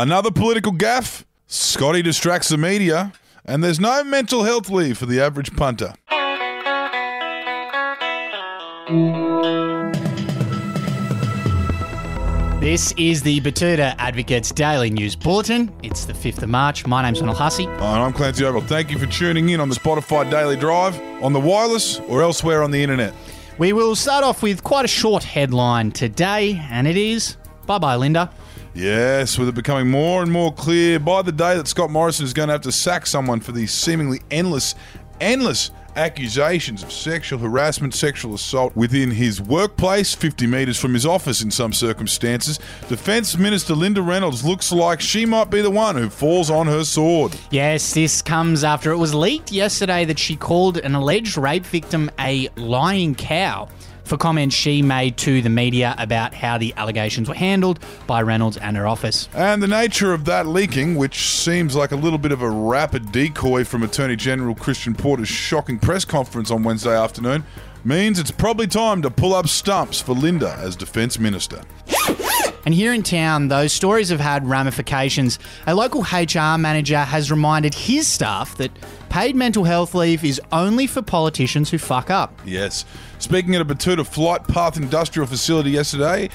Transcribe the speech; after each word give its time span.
Another 0.00 0.30
political 0.30 0.72
gaffe. 0.72 1.26
Scotty 1.46 2.00
distracts 2.00 2.48
the 2.48 2.56
media, 2.56 3.12
and 3.44 3.62
there's 3.62 3.78
no 3.78 4.02
mental 4.02 4.44
health 4.44 4.70
leave 4.70 4.96
for 4.96 5.04
the 5.04 5.20
average 5.20 5.54
punter. 5.54 5.92
This 12.60 12.94
is 12.96 13.20
the 13.20 13.42
Betoota 13.42 13.94
Advocates 13.98 14.52
Daily 14.52 14.88
News 14.88 15.14
Bulletin. 15.16 15.70
It's 15.82 16.06
the 16.06 16.14
5th 16.14 16.44
of 16.44 16.48
March. 16.48 16.86
My 16.86 17.02
name's 17.02 17.20
Ronald 17.20 17.36
Hussey. 17.36 17.64
And 17.64 17.82
I'm 17.82 18.14
Clancy 18.14 18.42
Overell. 18.44 18.66
Thank 18.66 18.90
you 18.90 18.98
for 18.98 19.04
tuning 19.04 19.50
in 19.50 19.60
on 19.60 19.68
the 19.68 19.74
Spotify 19.74 20.30
Daily 20.30 20.56
Drive, 20.56 20.98
on 21.22 21.34
the 21.34 21.40
wireless, 21.40 22.00
or 22.08 22.22
elsewhere 22.22 22.62
on 22.62 22.70
the 22.70 22.82
internet. 22.82 23.12
We 23.58 23.74
will 23.74 23.94
start 23.94 24.24
off 24.24 24.42
with 24.42 24.64
quite 24.64 24.86
a 24.86 24.88
short 24.88 25.24
headline 25.24 25.90
today, 25.92 26.58
and 26.70 26.88
it 26.88 26.96
is 26.96 27.36
Bye 27.70 27.78
bye, 27.78 27.94
Linda. 27.94 28.28
Yes, 28.74 29.36
with 29.36 29.48
it 29.48 29.54
becoming 29.54 29.90
more 29.90 30.22
and 30.22 30.30
more 30.30 30.52
clear 30.52 31.00
by 31.00 31.22
the 31.22 31.32
day 31.32 31.56
that 31.56 31.66
Scott 31.66 31.90
Morrison 31.90 32.24
is 32.24 32.32
going 32.32 32.48
to 32.48 32.52
have 32.52 32.62
to 32.62 32.72
sack 32.72 33.06
someone 33.06 33.40
for 33.40 33.52
these 33.52 33.72
seemingly 33.72 34.20
endless, 34.30 34.76
endless 35.20 35.72
accusations 35.96 36.84
of 36.84 36.92
sexual 36.92 37.38
harassment, 37.38 37.94
sexual 37.94 38.34
assault 38.34 38.74
within 38.76 39.10
his 39.10 39.40
workplace, 39.40 40.14
50 40.14 40.46
metres 40.46 40.78
from 40.78 40.94
his 40.94 41.04
office 41.04 41.42
in 41.42 41.50
some 41.50 41.72
circumstances. 41.72 42.60
Defence 42.88 43.36
Minister 43.36 43.74
Linda 43.74 44.02
Reynolds 44.02 44.44
looks 44.44 44.70
like 44.70 45.00
she 45.00 45.26
might 45.26 45.50
be 45.50 45.62
the 45.62 45.70
one 45.70 45.96
who 45.96 46.08
falls 46.08 46.48
on 46.48 46.68
her 46.68 46.84
sword. 46.84 47.36
Yes, 47.50 47.92
this 47.92 48.22
comes 48.22 48.62
after 48.62 48.92
it 48.92 48.98
was 48.98 49.14
leaked 49.14 49.50
yesterday 49.50 50.04
that 50.04 50.18
she 50.18 50.36
called 50.36 50.78
an 50.78 50.94
alleged 50.94 51.36
rape 51.36 51.66
victim 51.66 52.10
a 52.20 52.48
lying 52.56 53.14
cow 53.14 53.68
for 54.10 54.16
comments 54.16 54.56
she 54.56 54.82
made 54.82 55.16
to 55.16 55.40
the 55.40 55.48
media 55.48 55.94
about 55.96 56.34
how 56.34 56.58
the 56.58 56.74
allegations 56.76 57.28
were 57.28 57.34
handled 57.34 57.78
by 58.08 58.20
Reynolds 58.20 58.56
and 58.56 58.76
her 58.76 58.84
office. 58.88 59.28
And 59.34 59.62
the 59.62 59.68
nature 59.68 60.12
of 60.12 60.24
that 60.24 60.48
leaking, 60.48 60.96
which 60.96 61.28
seems 61.28 61.76
like 61.76 61.92
a 61.92 61.96
little 61.96 62.18
bit 62.18 62.32
of 62.32 62.42
a 62.42 62.50
rapid 62.50 63.12
decoy 63.12 63.62
from 63.62 63.84
Attorney 63.84 64.16
General 64.16 64.56
Christian 64.56 64.96
Porter's 64.96 65.28
shocking 65.28 65.78
press 65.78 66.04
conference 66.04 66.50
on 66.50 66.64
Wednesday 66.64 66.96
afternoon, 66.96 67.44
means 67.84 68.18
it's 68.18 68.32
probably 68.32 68.66
time 68.66 69.00
to 69.02 69.10
pull 69.12 69.32
up 69.32 69.46
stumps 69.46 70.00
for 70.00 70.12
Linda 70.12 70.56
as 70.58 70.74
Defence 70.74 71.20
Minister. 71.20 71.62
And 72.64 72.74
here 72.74 72.92
in 72.92 73.02
town, 73.02 73.48
those 73.48 73.72
stories 73.72 74.10
have 74.10 74.20
had 74.20 74.46
ramifications. 74.46 75.38
A 75.66 75.74
local 75.74 76.02
HR 76.02 76.58
manager 76.58 76.98
has 76.98 77.30
reminded 77.30 77.74
his 77.74 78.06
staff 78.06 78.56
that 78.58 78.70
paid 79.08 79.34
mental 79.34 79.64
health 79.64 79.94
leave 79.94 80.24
is 80.24 80.40
only 80.52 80.86
for 80.86 81.02
politicians 81.02 81.70
who 81.70 81.78
fuck 81.78 82.10
up. 82.10 82.38
Yes. 82.44 82.84
Speaking 83.18 83.54
at 83.54 83.60
a 83.60 83.64
Betoota 83.64 84.06
Flight 84.06 84.46
Path 84.46 84.76
Industrial 84.76 85.26
Facility 85.26 85.70
yesterday, 85.70 86.28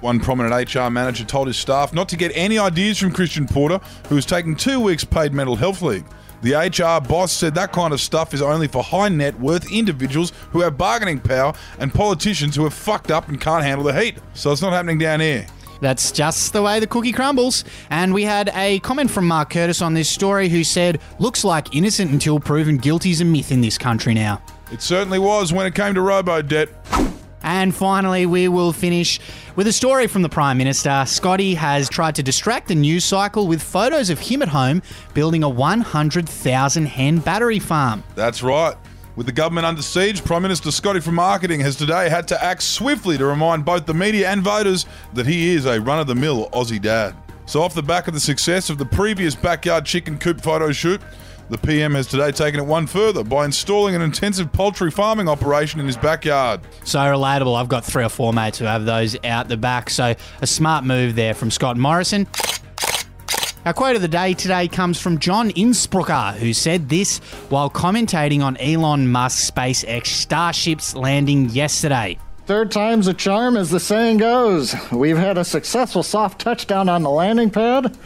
one 0.00 0.18
prominent 0.18 0.74
HR 0.74 0.90
manager 0.90 1.24
told 1.24 1.46
his 1.46 1.56
staff 1.56 1.92
not 1.92 2.08
to 2.08 2.16
get 2.16 2.32
any 2.34 2.58
ideas 2.58 2.98
from 2.98 3.12
Christian 3.12 3.46
Porter, 3.46 3.78
who 4.08 4.16
was 4.16 4.26
taking 4.26 4.56
two 4.56 4.80
weeks 4.80 5.04
paid 5.04 5.32
mental 5.32 5.56
health 5.56 5.82
leave. 5.82 6.04
The 6.42 6.54
HR 6.54 7.06
boss 7.06 7.30
said 7.30 7.54
that 7.54 7.70
kind 7.70 7.92
of 7.92 8.00
stuff 8.00 8.34
is 8.34 8.42
only 8.42 8.66
for 8.66 8.82
high 8.82 9.08
net 9.08 9.38
worth 9.38 9.70
individuals 9.70 10.32
who 10.50 10.60
have 10.62 10.76
bargaining 10.76 11.20
power 11.20 11.54
and 11.78 11.94
politicians 11.94 12.56
who 12.56 12.64
have 12.64 12.74
fucked 12.74 13.12
up 13.12 13.28
and 13.28 13.40
can't 13.40 13.62
handle 13.62 13.84
the 13.84 13.92
heat. 13.92 14.16
So 14.34 14.50
it's 14.50 14.60
not 14.60 14.72
happening 14.72 14.98
down 14.98 15.20
here. 15.20 15.46
That's 15.82 16.12
just 16.12 16.52
the 16.52 16.62
way 16.62 16.78
the 16.78 16.86
cookie 16.86 17.10
crumbles. 17.10 17.64
And 17.90 18.14
we 18.14 18.22
had 18.22 18.52
a 18.54 18.78
comment 18.78 19.10
from 19.10 19.26
Mark 19.26 19.50
Curtis 19.50 19.82
on 19.82 19.94
this 19.94 20.08
story 20.08 20.48
who 20.48 20.62
said, 20.62 21.00
Looks 21.18 21.44
like 21.44 21.74
innocent 21.74 22.12
until 22.12 22.38
proven 22.38 22.78
guilty 22.78 23.10
is 23.10 23.20
a 23.20 23.24
myth 23.24 23.50
in 23.50 23.62
this 23.62 23.78
country 23.78 24.14
now. 24.14 24.40
It 24.70 24.80
certainly 24.80 25.18
was 25.18 25.52
when 25.52 25.66
it 25.66 25.74
came 25.74 25.92
to 25.94 26.00
robo 26.00 26.40
debt. 26.40 26.68
And 27.42 27.74
finally, 27.74 28.26
we 28.26 28.46
will 28.46 28.72
finish 28.72 29.18
with 29.56 29.66
a 29.66 29.72
story 29.72 30.06
from 30.06 30.22
the 30.22 30.28
Prime 30.28 30.56
Minister. 30.56 31.02
Scotty 31.04 31.52
has 31.56 31.88
tried 31.88 32.14
to 32.14 32.22
distract 32.22 32.68
the 32.68 32.76
news 32.76 33.04
cycle 33.04 33.48
with 33.48 33.60
photos 33.60 34.08
of 34.08 34.20
him 34.20 34.40
at 34.42 34.48
home 34.48 34.82
building 35.14 35.42
a 35.42 35.48
100,000 35.48 36.86
hen 36.86 37.18
battery 37.18 37.58
farm. 37.58 38.04
That's 38.14 38.44
right. 38.44 38.76
With 39.14 39.26
the 39.26 39.32
government 39.32 39.66
under 39.66 39.82
siege, 39.82 40.24
Prime 40.24 40.40
Minister 40.40 40.70
Scotty 40.70 41.00
from 41.00 41.16
Marketing 41.16 41.60
has 41.60 41.76
today 41.76 42.08
had 42.08 42.26
to 42.28 42.42
act 42.42 42.62
swiftly 42.62 43.18
to 43.18 43.26
remind 43.26 43.62
both 43.62 43.84
the 43.84 43.92
media 43.92 44.30
and 44.30 44.40
voters 44.40 44.86
that 45.12 45.26
he 45.26 45.54
is 45.54 45.66
a 45.66 45.78
run 45.82 45.98
of 45.98 46.06
the 46.06 46.14
mill 46.14 46.48
Aussie 46.50 46.80
dad. 46.80 47.14
So, 47.44 47.60
off 47.60 47.74
the 47.74 47.82
back 47.82 48.08
of 48.08 48.14
the 48.14 48.20
success 48.20 48.70
of 48.70 48.78
the 48.78 48.86
previous 48.86 49.34
backyard 49.34 49.84
chicken 49.84 50.16
coop 50.16 50.40
photo 50.40 50.72
shoot, 50.72 50.98
the 51.50 51.58
PM 51.58 51.94
has 51.94 52.06
today 52.06 52.32
taken 52.32 52.58
it 52.58 52.64
one 52.64 52.86
further 52.86 53.22
by 53.22 53.44
installing 53.44 53.94
an 53.94 54.00
intensive 54.00 54.50
poultry 54.50 54.90
farming 54.90 55.28
operation 55.28 55.78
in 55.78 55.84
his 55.84 55.98
backyard. 55.98 56.62
So 56.84 56.98
relatable. 56.98 57.60
I've 57.60 57.68
got 57.68 57.84
three 57.84 58.04
or 58.04 58.08
four 58.08 58.32
mates 58.32 58.58
who 58.58 58.64
have 58.64 58.86
those 58.86 59.14
out 59.24 59.48
the 59.48 59.58
back. 59.58 59.90
So 59.90 60.14
a 60.40 60.46
smart 60.46 60.84
move 60.84 61.16
there 61.16 61.34
from 61.34 61.50
Scott 61.50 61.76
Morrison. 61.76 62.26
Our 63.64 63.72
quote 63.72 63.94
of 63.94 64.02
the 64.02 64.08
day 64.08 64.34
today 64.34 64.66
comes 64.66 65.00
from 65.00 65.20
John 65.20 65.50
Insprucker, 65.52 66.34
who 66.34 66.52
said 66.52 66.88
this 66.88 67.18
while 67.48 67.70
commentating 67.70 68.42
on 68.42 68.56
Elon 68.56 69.06
Musk's 69.06 69.48
SpaceX 69.48 70.08
Starship's 70.08 70.96
landing 70.96 71.48
yesterday. 71.50 72.18
Third 72.46 72.72
time's 72.72 73.06
a 73.06 73.14
charm, 73.14 73.56
as 73.56 73.70
the 73.70 73.78
saying 73.78 74.18
goes. 74.18 74.74
We've 74.90 75.16
had 75.16 75.38
a 75.38 75.44
successful 75.44 76.02
soft 76.02 76.40
touchdown 76.40 76.88
on 76.88 77.04
the 77.04 77.10
landing 77.10 77.50
pad 77.50 77.96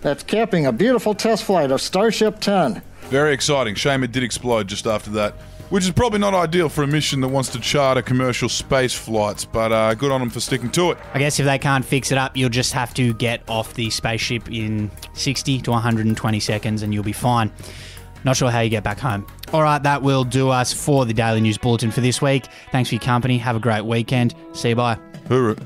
that's 0.00 0.24
capping 0.24 0.66
a 0.66 0.72
beautiful 0.72 1.14
test 1.14 1.44
flight 1.44 1.70
of 1.70 1.80
Starship 1.80 2.40
10. 2.40 2.82
Very 3.02 3.32
exciting. 3.32 3.76
Shame 3.76 4.02
it 4.02 4.10
did 4.10 4.24
explode 4.24 4.66
just 4.66 4.84
after 4.84 5.10
that, 5.10 5.36
which 5.70 5.84
is 5.84 5.90
probably 5.90 6.18
not 6.18 6.34
ideal 6.34 6.68
for 6.68 6.82
a 6.82 6.86
mission 6.86 7.20
that 7.20 7.28
wants 7.28 7.48
to 7.50 7.60
charter 7.60 8.02
commercial 8.02 8.48
space 8.48 8.92
flights, 8.92 9.44
but 9.44 9.72
uh, 9.72 9.94
good 9.94 10.10
on 10.10 10.20
them 10.20 10.30
for 10.30 10.40
sticking 10.40 10.70
to 10.72 10.92
it. 10.92 10.98
I 11.12 11.18
guess 11.18 11.38
if 11.40 11.46
they 11.46 11.58
can't 11.58 11.84
fix 11.84 12.12
it 12.12 12.18
up, 12.18 12.36
you'll 12.36 12.50
just 12.50 12.72
have 12.72 12.94
to 12.94 13.14
get 13.14 13.42
off 13.48 13.74
the 13.74 13.90
spaceship 13.90 14.50
in 14.50 14.90
60 15.14 15.60
to 15.62 15.70
120 15.70 16.40
seconds 16.40 16.82
and 16.82 16.92
you'll 16.92 17.02
be 17.02 17.12
fine. 17.12 17.50
Not 18.24 18.36
sure 18.36 18.50
how 18.50 18.60
you 18.60 18.70
get 18.70 18.84
back 18.84 18.98
home. 18.98 19.26
All 19.52 19.62
right, 19.62 19.82
that 19.82 20.02
will 20.02 20.24
do 20.24 20.48
us 20.48 20.72
for 20.72 21.04
the 21.04 21.12
Daily 21.12 21.40
News 21.40 21.58
Bulletin 21.58 21.90
for 21.90 22.00
this 22.00 22.22
week. 22.22 22.46
Thanks 22.72 22.88
for 22.88 22.94
your 22.94 23.02
company. 23.02 23.38
Have 23.38 23.56
a 23.56 23.60
great 23.60 23.84
weekend. 23.84 24.34
See 24.54 24.70
you 24.70 24.76
bye. 24.76 24.98
Hoorah. 25.28 25.56